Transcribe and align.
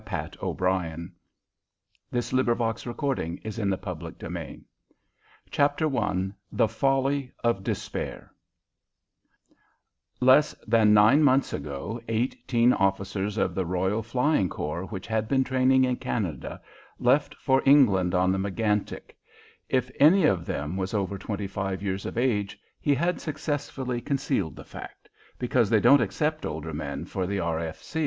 PAT 0.03 0.35
O'BRIEN. 0.41 1.13
MOMENCE, 2.11 2.33
ILLINOIS, 2.33 2.79
January 2.87 2.97
14, 3.37 3.39
1918. 3.43 4.65
OUTWITTING 4.65 4.65
THE 5.51 5.99
HUN 5.99 6.31
I 6.31 6.37
THE 6.53 6.67
FOLLY 6.67 7.31
OF 7.43 7.63
DESPAIR 7.63 8.33
Less 10.19 10.53
than 10.65 10.95
nine 10.95 11.21
months 11.21 11.53
ago 11.53 12.01
eighteen 12.07 12.73
officers 12.73 13.37
of 13.37 13.53
the 13.53 13.63
Royal 13.67 14.01
Flying 14.01 14.49
Corps, 14.49 14.85
which 14.87 15.05
had 15.05 15.27
been 15.27 15.43
training 15.43 15.85
in 15.85 15.97
Canada, 15.97 16.59
left 16.97 17.35
for 17.35 17.61
England 17.63 18.15
on 18.15 18.31
the 18.31 18.39
Megantic. 18.39 19.15
If 19.69 19.91
any 19.99 20.25
of 20.25 20.47
them 20.47 20.77
was 20.77 20.95
over 20.95 21.19
twenty 21.19 21.45
five 21.45 21.83
years 21.83 22.07
of 22.07 22.17
age, 22.17 22.59
he 22.79 22.95
had 22.95 23.21
successfully 23.21 24.01
concealed 24.01 24.55
the 24.55 24.63
fact, 24.65 25.07
because 25.37 25.69
they 25.69 25.79
don't 25.79 26.01
accept 26.01 26.43
older 26.43 26.73
men 26.73 27.05
for 27.05 27.27
the 27.27 27.39
R. 27.39 27.71